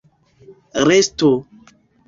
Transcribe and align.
resto 0.89 1.31